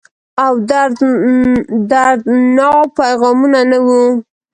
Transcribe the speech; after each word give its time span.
او 0.45 0.53
دردڼاوو 1.93 2.93
پیغامونه، 2.97 3.59
نه 3.71 3.79
وه 3.85 4.01